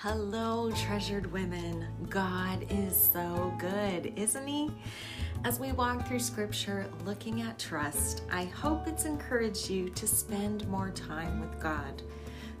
Hello, 0.00 0.70
treasured 0.72 1.32
women. 1.32 1.86
God 2.10 2.66
is 2.68 3.08
so 3.14 3.56
good, 3.58 4.12
isn't 4.14 4.46
He? 4.46 4.70
As 5.42 5.58
we 5.58 5.72
walk 5.72 6.06
through 6.06 6.18
scripture 6.18 6.90
looking 7.06 7.40
at 7.40 7.58
trust, 7.58 8.22
I 8.30 8.44
hope 8.44 8.86
it's 8.86 9.06
encouraged 9.06 9.70
you 9.70 9.88
to 9.88 10.06
spend 10.06 10.68
more 10.68 10.90
time 10.90 11.40
with 11.40 11.58
God. 11.58 12.02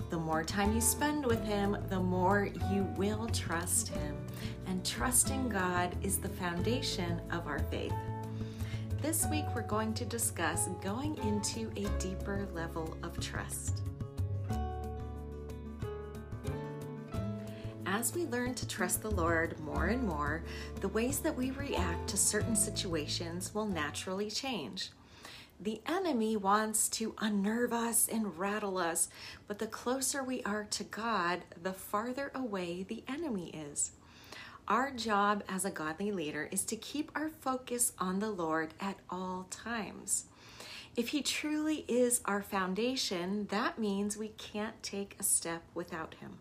The 0.08 0.16
more 0.16 0.44
time 0.44 0.74
you 0.74 0.80
spend 0.80 1.26
with 1.26 1.44
Him, 1.44 1.76
the 1.90 2.00
more 2.00 2.48
you 2.72 2.88
will 2.96 3.26
trust 3.26 3.88
Him. 3.88 4.16
And 4.66 4.82
trusting 4.82 5.50
God 5.50 5.94
is 6.02 6.16
the 6.16 6.30
foundation 6.30 7.20
of 7.30 7.46
our 7.46 7.58
faith. 7.58 7.92
This 9.02 9.26
week, 9.30 9.44
we're 9.54 9.60
going 9.60 9.92
to 9.92 10.06
discuss 10.06 10.68
going 10.82 11.18
into 11.18 11.70
a 11.76 11.86
deeper 11.98 12.48
level 12.54 12.96
of 13.02 13.20
trust. 13.20 13.82
As 17.96 18.14
we 18.14 18.26
learn 18.26 18.52
to 18.52 18.68
trust 18.68 19.00
the 19.00 19.10
Lord 19.10 19.58
more 19.60 19.86
and 19.86 20.04
more, 20.06 20.42
the 20.82 20.88
ways 20.88 21.20
that 21.20 21.34
we 21.34 21.50
react 21.52 22.06
to 22.08 22.18
certain 22.18 22.54
situations 22.54 23.54
will 23.54 23.64
naturally 23.64 24.30
change. 24.30 24.90
The 25.58 25.80
enemy 25.86 26.36
wants 26.36 26.90
to 26.90 27.14
unnerve 27.16 27.72
us 27.72 28.06
and 28.06 28.38
rattle 28.38 28.76
us, 28.76 29.08
but 29.48 29.58
the 29.58 29.66
closer 29.66 30.22
we 30.22 30.42
are 30.42 30.64
to 30.64 30.84
God, 30.84 31.40
the 31.62 31.72
farther 31.72 32.30
away 32.34 32.82
the 32.82 33.02
enemy 33.08 33.48
is. 33.70 33.92
Our 34.68 34.90
job 34.90 35.42
as 35.48 35.64
a 35.64 35.70
godly 35.70 36.12
leader 36.12 36.50
is 36.52 36.66
to 36.66 36.76
keep 36.76 37.10
our 37.14 37.30
focus 37.30 37.94
on 37.98 38.18
the 38.18 38.30
Lord 38.30 38.74
at 38.78 38.98
all 39.08 39.46
times. 39.48 40.26
If 40.96 41.08
He 41.08 41.22
truly 41.22 41.86
is 41.88 42.20
our 42.26 42.42
foundation, 42.42 43.46
that 43.46 43.78
means 43.78 44.18
we 44.18 44.32
can't 44.36 44.82
take 44.82 45.16
a 45.18 45.22
step 45.22 45.62
without 45.74 46.12
Him. 46.20 46.40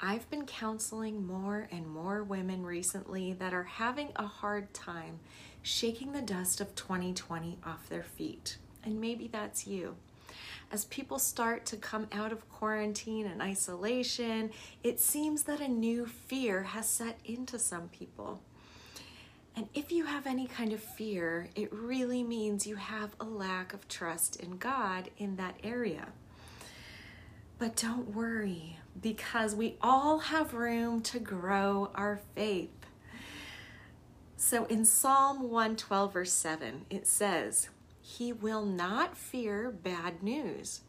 I've 0.00 0.28
been 0.30 0.46
counseling 0.46 1.26
more 1.26 1.68
and 1.70 1.88
more 1.88 2.22
women 2.22 2.64
recently 2.66 3.32
that 3.34 3.54
are 3.54 3.64
having 3.64 4.10
a 4.16 4.26
hard 4.26 4.74
time 4.74 5.20
shaking 5.62 6.12
the 6.12 6.22
dust 6.22 6.60
of 6.60 6.74
2020 6.74 7.58
off 7.64 7.88
their 7.88 8.02
feet. 8.02 8.58
And 8.82 9.00
maybe 9.00 9.28
that's 9.28 9.66
you. 9.66 9.96
As 10.70 10.84
people 10.86 11.18
start 11.18 11.64
to 11.66 11.76
come 11.76 12.08
out 12.12 12.32
of 12.32 12.48
quarantine 12.50 13.26
and 13.26 13.40
isolation, 13.40 14.50
it 14.82 15.00
seems 15.00 15.44
that 15.44 15.60
a 15.60 15.68
new 15.68 16.06
fear 16.06 16.64
has 16.64 16.88
set 16.88 17.18
into 17.24 17.58
some 17.58 17.88
people. 17.88 18.42
And 19.56 19.68
if 19.72 19.92
you 19.92 20.04
have 20.04 20.26
any 20.26 20.46
kind 20.46 20.72
of 20.72 20.82
fear, 20.82 21.48
it 21.54 21.72
really 21.72 22.24
means 22.24 22.66
you 22.66 22.76
have 22.76 23.14
a 23.20 23.24
lack 23.24 23.72
of 23.72 23.86
trust 23.86 24.36
in 24.36 24.58
God 24.58 25.10
in 25.16 25.36
that 25.36 25.54
area. 25.62 26.08
But 27.58 27.76
don't 27.76 28.14
worry, 28.14 28.78
because 29.00 29.54
we 29.54 29.76
all 29.80 30.18
have 30.18 30.54
room 30.54 31.00
to 31.02 31.18
grow 31.18 31.90
our 31.94 32.20
faith. 32.34 32.70
So 34.36 34.64
in 34.66 34.84
Psalm 34.84 35.50
112, 35.50 36.12
verse 36.12 36.32
7, 36.32 36.86
it 36.90 37.06
says, 37.06 37.68
He 38.00 38.32
will 38.32 38.64
not 38.64 39.16
fear 39.16 39.70
bad 39.70 40.22
news. 40.22 40.82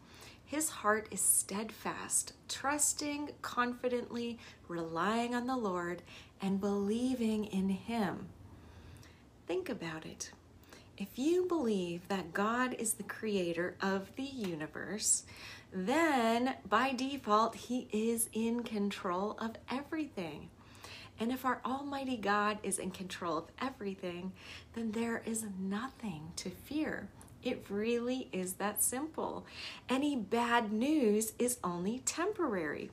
His 0.44 0.70
heart 0.70 1.08
is 1.10 1.22
steadfast, 1.22 2.34
trusting 2.48 3.32
confidently, 3.42 4.38
relying 4.68 5.34
on 5.34 5.48
the 5.48 5.58
Lord, 5.58 6.04
and 6.42 6.62
believing 6.62 7.46
in 7.46 7.70
Him. 7.70 8.28
Think 9.48 9.70
about 9.70 10.06
it. 10.06 10.32
If 10.98 11.20
you 11.20 11.46
believe 11.46 12.08
that 12.08 12.34
God 12.34 12.74
is 12.80 12.94
the 12.94 13.04
creator 13.04 13.76
of 13.82 14.16
the 14.16 14.24
universe, 14.24 15.24
then 15.74 16.56
by 16.70 16.94
default, 16.94 17.56
He 17.56 17.90
is 17.92 18.30
in 18.32 18.64
control 18.64 19.36
of 19.38 19.58
everything. 19.70 20.50
And 21.20 21.34
if 21.34 21.44
our 21.44 21.60
Almighty 21.66 22.16
God 22.16 22.60
is 22.64 22.80
in 22.80 22.92
control 22.92 23.38
of 23.38 23.46
everything, 23.62 24.32
then 24.74 24.94
there 24.94 25.22
is 25.26 25.46
nothing 25.60 26.32
to 26.38 26.50
fear. 26.50 27.10
It 27.44 27.66
really 27.70 28.30
is 28.32 28.54
that 28.54 28.82
simple. 28.82 29.46
Any 29.90 30.16
bad 30.16 30.72
news 30.72 31.34
is 31.38 31.58
only 31.62 32.00
temporary. 32.00 32.90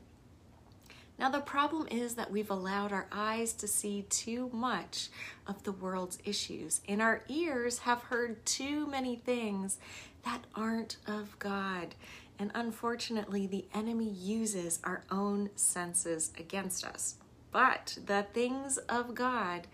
Now, 1.22 1.28
the 1.28 1.38
problem 1.38 1.86
is 1.88 2.16
that 2.16 2.32
we've 2.32 2.50
allowed 2.50 2.90
our 2.90 3.06
eyes 3.12 3.52
to 3.52 3.68
see 3.68 4.02
too 4.10 4.50
much 4.52 5.08
of 5.46 5.62
the 5.62 5.70
world's 5.70 6.18
issues, 6.24 6.80
and 6.88 7.00
our 7.00 7.22
ears 7.28 7.78
have 7.78 8.02
heard 8.02 8.44
too 8.44 8.88
many 8.88 9.14
things 9.14 9.78
that 10.24 10.42
aren't 10.52 10.96
of 11.06 11.38
God. 11.38 11.94
And 12.40 12.50
unfortunately, 12.56 13.46
the 13.46 13.66
enemy 13.72 14.08
uses 14.08 14.80
our 14.82 15.04
own 15.12 15.50
senses 15.54 16.32
against 16.36 16.84
us. 16.84 17.14
But 17.52 17.98
the 18.04 18.26
things 18.34 18.78
of 18.88 19.14
God 19.14 19.68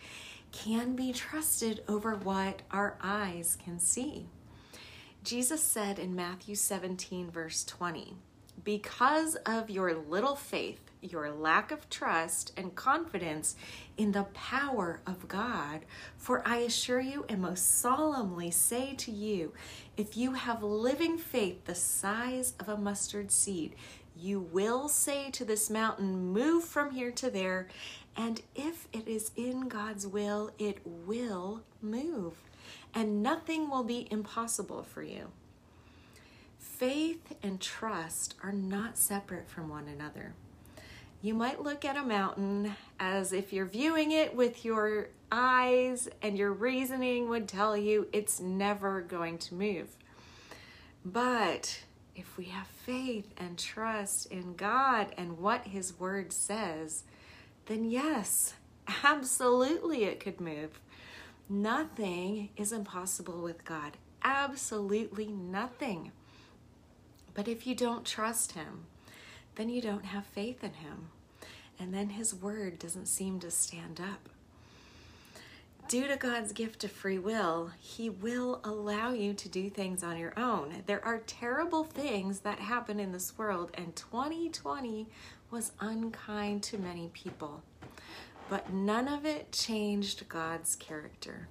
can 0.52 0.94
be 0.94 1.14
trusted 1.14 1.82
over 1.88 2.14
what 2.14 2.60
our 2.70 2.98
eyes 3.02 3.56
can 3.64 3.78
see. 3.78 4.26
Jesus 5.24 5.62
said 5.62 5.98
in 5.98 6.14
Matthew 6.14 6.56
17, 6.56 7.30
verse 7.30 7.64
20, 7.64 8.16
Because 8.62 9.36
of 9.46 9.70
your 9.70 9.94
little 9.94 10.36
faith, 10.36 10.87
your 11.00 11.30
lack 11.30 11.70
of 11.70 11.88
trust 11.88 12.52
and 12.56 12.74
confidence 12.74 13.56
in 13.96 14.12
the 14.12 14.24
power 14.34 15.00
of 15.06 15.28
God. 15.28 15.80
For 16.16 16.46
I 16.46 16.58
assure 16.58 17.00
you 17.00 17.24
and 17.28 17.42
most 17.42 17.80
solemnly 17.80 18.50
say 18.50 18.94
to 18.96 19.10
you, 19.10 19.52
if 19.96 20.16
you 20.16 20.32
have 20.32 20.62
living 20.62 21.18
faith 21.18 21.64
the 21.64 21.74
size 21.74 22.54
of 22.60 22.68
a 22.68 22.76
mustard 22.76 23.30
seed, 23.30 23.74
you 24.16 24.40
will 24.40 24.88
say 24.88 25.30
to 25.30 25.44
this 25.44 25.70
mountain, 25.70 26.32
Move 26.32 26.64
from 26.64 26.90
here 26.90 27.12
to 27.12 27.30
there. 27.30 27.68
And 28.16 28.42
if 28.56 28.88
it 28.92 29.06
is 29.06 29.30
in 29.36 29.68
God's 29.68 30.06
will, 30.06 30.50
it 30.58 30.78
will 30.84 31.62
move. 31.80 32.34
And 32.92 33.22
nothing 33.22 33.70
will 33.70 33.84
be 33.84 34.08
impossible 34.10 34.82
for 34.82 35.02
you. 35.02 35.28
Faith 36.58 37.34
and 37.42 37.60
trust 37.60 38.34
are 38.42 38.52
not 38.52 38.98
separate 38.98 39.48
from 39.48 39.68
one 39.68 39.88
another 39.88 40.34
you 41.20 41.34
might 41.34 41.62
look 41.62 41.84
at 41.84 41.96
a 41.96 42.02
mountain 42.02 42.74
as 43.00 43.32
if 43.32 43.52
you're 43.52 43.66
viewing 43.66 44.12
it 44.12 44.34
with 44.34 44.64
your 44.64 45.08
eyes 45.32 46.08
and 46.22 46.38
your 46.38 46.52
reasoning 46.52 47.28
would 47.28 47.48
tell 47.48 47.76
you 47.76 48.06
it's 48.12 48.40
never 48.40 49.00
going 49.00 49.38
to 49.38 49.54
move. 49.54 49.96
But 51.04 51.82
if 52.14 52.36
we 52.36 52.46
have 52.46 52.66
faith 52.66 53.32
and 53.36 53.58
trust 53.58 54.26
in 54.26 54.54
God 54.54 55.14
and 55.16 55.38
what 55.38 55.66
His 55.66 55.98
Word 55.98 56.32
says, 56.32 57.04
then 57.66 57.84
yes, 57.84 58.54
absolutely 59.02 60.04
it 60.04 60.20
could 60.20 60.40
move. 60.40 60.80
Nothing 61.48 62.50
is 62.56 62.72
impossible 62.72 63.42
with 63.42 63.64
God. 63.64 63.96
Absolutely 64.22 65.26
nothing. 65.26 66.12
But 67.34 67.48
if 67.48 67.66
you 67.66 67.74
don't 67.74 68.04
trust 68.04 68.52
Him, 68.52 68.86
then 69.58 69.68
you 69.68 69.82
don't 69.82 70.04
have 70.04 70.24
faith 70.24 70.62
in 70.62 70.72
Him. 70.72 71.08
And 71.80 71.92
then 71.92 72.10
His 72.10 72.34
Word 72.34 72.78
doesn't 72.78 73.06
seem 73.06 73.40
to 73.40 73.50
stand 73.50 74.00
up. 74.00 74.28
Due 75.88 76.06
to 76.06 76.16
God's 76.16 76.52
gift 76.52 76.84
of 76.84 76.92
free 76.92 77.18
will, 77.18 77.72
He 77.80 78.08
will 78.08 78.60
allow 78.62 79.12
you 79.12 79.34
to 79.34 79.48
do 79.48 79.68
things 79.68 80.04
on 80.04 80.16
your 80.16 80.38
own. 80.38 80.84
There 80.86 81.04
are 81.04 81.22
terrible 81.26 81.82
things 81.82 82.40
that 82.40 82.60
happen 82.60 83.00
in 83.00 83.10
this 83.10 83.36
world, 83.36 83.72
and 83.74 83.96
2020 83.96 85.08
was 85.50 85.72
unkind 85.80 86.62
to 86.64 86.78
many 86.78 87.08
people. 87.12 87.62
But 88.48 88.72
none 88.72 89.08
of 89.08 89.24
it 89.26 89.50
changed 89.50 90.28
God's 90.28 90.76
character. 90.76 91.48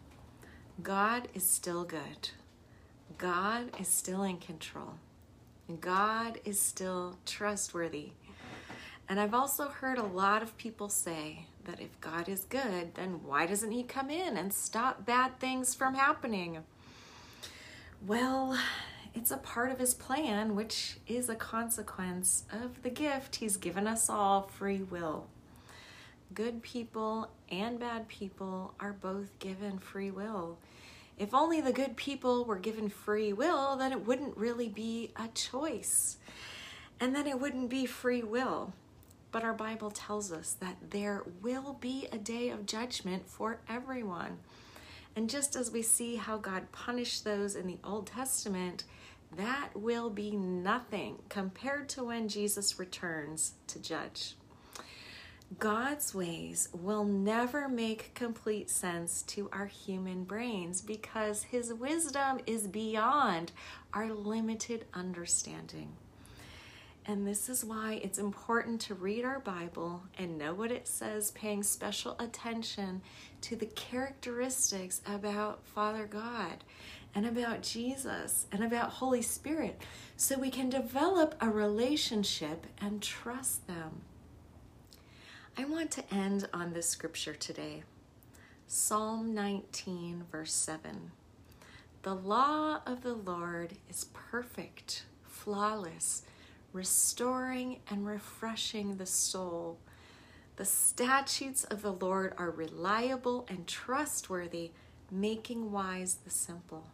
God 0.82 1.28
is 1.34 1.44
still 1.44 1.84
good. 1.84 2.30
God 3.18 3.72
is 3.80 3.88
still 3.88 4.24
in 4.24 4.38
control. 4.38 4.94
God 5.82 6.40
is 6.46 6.60
still 6.60 7.18
trustworthy. 7.26 8.12
And 9.10 9.20
I've 9.20 9.34
also 9.34 9.68
heard 9.68 9.98
a 9.98 10.04
lot 10.04 10.42
of 10.42 10.58
people 10.58 10.90
say 10.90 11.46
that 11.66 11.82
if 11.82 12.00
God 12.00 12.30
is 12.30 12.46
good, 12.46 12.96
then 12.96 13.22
why 13.24 13.46
doesn't 13.46 13.72
He 13.72 13.84
come 13.84 14.10
in 14.10 14.38
and 14.38 14.54
stop 14.54 15.06
bad 15.06 15.40
things 15.40 15.76
from 15.76 15.94
happening? 15.94 16.60
Well, 18.06 18.58
it's 19.14 19.32
a 19.32 19.38
part 19.38 19.72
of 19.72 19.80
His 19.80 19.94
plan, 19.94 20.56
which 20.56 20.98
is 21.08 21.28
a 21.30 21.36
consequence 21.36 22.46
of 22.52 22.82
the 22.84 22.90
gift 22.90 23.38
He's 23.38 23.58
given 23.58 23.88
us 23.88 24.10
all 24.10 24.44
free 24.44 24.84
will. 24.84 25.28
Good 26.34 26.62
people 26.62 27.30
and 27.50 27.80
bad 27.80 28.08
people 28.08 28.74
are 28.80 28.94
both 28.94 29.38
given 29.40 29.80
free 29.80 30.12
will. 30.12 30.58
If 31.18 31.34
only 31.34 31.62
the 31.62 31.74
good 31.74 31.98
people 31.98 32.46
were 32.46 32.60
given 32.60 32.90
free 32.90 33.34
will, 33.34 33.76
then 33.76 33.92
it 33.92 34.06
wouldn't 34.06 34.38
really 34.38 34.70
be 34.70 35.12
a 35.16 35.28
choice. 35.30 36.18
And 37.00 37.16
then 37.16 37.28
it 37.28 37.40
wouldn't 37.40 37.70
be 37.70 37.86
free 37.86 38.22
will. 38.22 38.74
But 39.32 39.44
our 39.44 39.54
Bible 39.54 39.92
tells 39.92 40.32
us 40.32 40.56
that 40.60 40.78
there 40.92 41.24
will 41.42 41.74
be 41.74 42.08
a 42.12 42.18
day 42.18 42.50
of 42.50 42.66
judgment 42.66 43.28
for 43.28 43.60
everyone. 43.68 44.38
And 45.16 45.30
just 45.30 45.56
as 45.56 45.72
we 45.72 45.82
see 45.82 46.16
how 46.16 46.38
God 46.38 46.72
punished 46.72 47.24
those 47.24 47.56
in 47.56 47.66
the 47.66 47.80
Old 47.84 48.08
Testament, 48.08 48.84
that 49.36 49.70
will 49.76 50.10
be 50.10 50.32
nothing 50.32 51.20
compared 51.30 51.90
to 51.90 52.04
when 52.04 52.30
Jesus 52.30 52.80
returns 52.80 53.54
to 53.68 53.80
judge. 53.80 54.36
God's 55.60 56.14
ways 56.14 56.68
will 56.74 57.06
never 57.06 57.70
make 57.70 58.14
complete 58.14 58.70
sense 58.70 59.22
to 59.24 59.50
our 59.54 59.66
human 59.66 60.26
brains 60.26 60.82
because 60.82 61.44
His 61.44 61.74
wisdom 61.74 62.42
is 62.46 62.68
beyond 62.68 63.54
our 63.94 64.12
limited 64.12 64.86
understanding. 64.94 65.94
And 67.06 67.26
this 67.26 67.48
is 67.48 67.64
why 67.64 68.02
it's 68.04 68.20
important 68.20 68.82
to 68.82 68.94
read 68.94 69.24
our 69.24 69.40
Bible 69.40 70.04
and 70.18 70.38
know 70.38 70.54
what 70.54 70.74
it 70.74 70.86
says, 70.86 71.32
paying 71.32 71.64
special 71.64 72.18
attention 72.20 73.02
to 73.40 73.56
the 73.56 73.68
characteristics 73.68 75.00
about 75.08 75.66
Father 75.66 76.06
God 76.06 76.66
and 77.16 77.26
about 77.26 77.64
Jesus 77.64 78.48
and 78.52 78.62
about 78.66 78.90
Holy 78.90 79.22
Spirit 79.22 79.82
so 80.18 80.38
we 80.38 80.52
can 80.52 80.70
develop 80.70 81.36
a 81.40 81.50
relationship 81.50 82.68
and 82.82 83.02
trust 83.02 83.66
them. 83.68 84.02
I 85.60 85.66
want 85.66 85.90
to 85.92 86.14
end 86.14 86.48
on 86.54 86.74
this 86.74 86.88
scripture 86.88 87.34
today 87.34 87.82
Psalm 88.68 89.34
19, 89.34 90.26
verse 90.32 90.54
7. 90.54 91.10
The 92.04 92.14
law 92.14 92.82
of 92.86 93.02
the 93.02 93.16
Lord 93.16 93.74
is 93.90 94.06
perfect, 94.14 95.06
flawless, 95.24 96.22
restoring 96.74 97.80
and 97.90 98.06
refreshing 98.06 98.98
the 98.98 99.08
soul. 99.08 99.80
The 100.58 100.66
statutes 100.66 101.64
of 101.64 101.82
the 101.82 101.94
Lord 101.94 102.36
are 102.38 102.52
reliable 102.52 103.48
and 103.50 103.66
trustworthy, 103.66 104.74
making 105.10 105.72
wise 105.72 106.20
the 106.24 106.30
simple. 106.30 106.86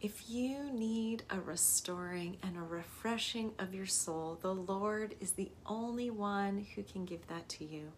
If 0.00 0.30
you 0.30 0.70
need 0.72 1.24
a 1.28 1.40
restoring 1.40 2.36
and 2.44 2.56
a 2.56 2.62
refreshing 2.62 3.50
of 3.58 3.74
your 3.74 3.86
soul, 3.86 4.38
the 4.40 4.54
Lord 4.54 5.16
is 5.18 5.32
the 5.32 5.50
only 5.66 6.08
one 6.08 6.64
who 6.76 6.84
can 6.84 7.04
give 7.04 7.26
that 7.26 7.48
to 7.48 7.64
you. 7.64 7.90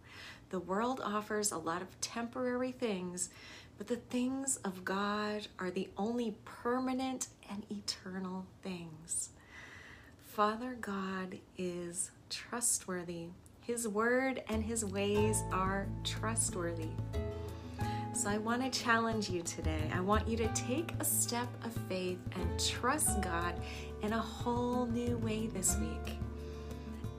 The 0.48 0.60
world 0.60 1.02
offers 1.04 1.52
a 1.52 1.58
lot 1.58 1.82
of 1.82 2.00
temporary 2.00 2.72
things, 2.72 3.28
but 3.76 3.86
the 3.86 3.96
things 3.96 4.56
of 4.64 4.82
God 4.82 5.48
are 5.58 5.70
the 5.70 5.90
only 5.98 6.36
permanent 6.46 7.28
and 7.50 7.66
eternal 7.70 8.46
things. 8.62 9.28
Father 10.24 10.78
God 10.80 11.36
is 11.58 12.12
trustworthy. 12.30 13.26
His 13.60 13.86
word 13.86 14.42
and 14.48 14.64
his 14.64 14.86
ways 14.86 15.42
are 15.52 15.86
trustworthy. 16.02 16.88
So 18.20 18.28
I 18.28 18.36
want 18.36 18.62
to 18.62 18.68
challenge 18.78 19.30
you 19.30 19.40
today. 19.40 19.90
I 19.94 20.00
want 20.00 20.28
you 20.28 20.36
to 20.36 20.48
take 20.48 20.92
a 21.00 21.04
step 21.06 21.48
of 21.64 21.72
faith 21.88 22.18
and 22.32 22.60
trust 22.60 23.22
God 23.22 23.54
in 24.02 24.12
a 24.12 24.18
whole 24.18 24.84
new 24.84 25.16
way 25.16 25.46
this 25.46 25.78
week. 25.78 26.18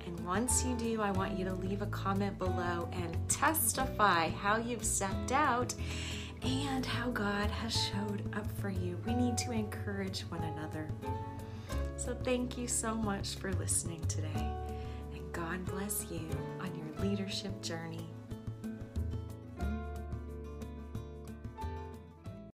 And 0.06 0.20
once 0.24 0.64
you 0.64 0.76
do, 0.76 1.02
I 1.02 1.10
want 1.10 1.40
you 1.40 1.46
to 1.46 1.56
leave 1.56 1.82
a 1.82 1.88
comment 1.88 2.38
below 2.38 2.88
and 2.92 3.18
testify 3.28 4.30
how 4.30 4.58
you've 4.58 4.84
stepped 4.84 5.32
out 5.32 5.74
and 6.44 6.86
how 6.86 7.10
God 7.10 7.50
has 7.50 7.74
showed 7.74 8.22
up 8.36 8.46
for 8.60 8.70
you. 8.70 8.96
We 9.04 9.16
need 9.16 9.40
to 9.40 9.52
encourage 9.52 10.22
one 10.30 10.44
another. 10.44 10.88
So 11.98 12.14
thank 12.14 12.60
you 12.60 12.68
so 12.68 12.94
much 12.94 13.34
for 13.38 13.52
listening 13.54 14.06
today. 14.06 14.52
And 15.16 15.34
God 15.34 15.66
bless 15.66 16.06
you 16.12 16.30
on 16.60 16.70
your 16.76 17.10
leadership 17.10 17.60
journey. 17.64 18.11